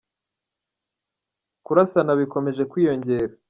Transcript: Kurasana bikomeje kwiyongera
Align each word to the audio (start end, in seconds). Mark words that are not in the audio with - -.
Kurasana 1.65 2.11
bikomeje 2.19 2.61
kwiyongera 2.71 3.33